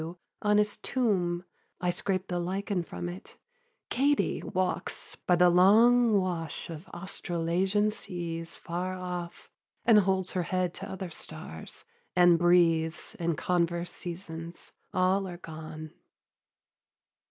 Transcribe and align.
W. 0.01 0.17
on 0.41 0.57
his 0.57 0.77
tomb: 0.77 1.45
I 1.79 1.91
scraped 1.91 2.29
the 2.29 2.39
lichen 2.39 2.81
from 2.81 3.07
it: 3.07 3.37
Katie 3.91 4.41
walks 4.41 5.15
By 5.27 5.35
the 5.35 5.51
long 5.51 6.19
wash 6.19 6.71
of 6.71 6.87
Australasian 6.87 7.91
seas 7.91 8.55
Far 8.55 8.95
off, 8.95 9.51
and 9.85 9.99
holds 9.99 10.31
her 10.31 10.41
head 10.41 10.73
to 10.73 10.89
other 10.89 11.11
stars, 11.11 11.85
And 12.15 12.39
breathes 12.39 13.13
in 13.19 13.35
converse 13.35 13.91
seasons. 13.91 14.73
All 14.91 15.27
are 15.27 15.37
gone.' 15.37 15.91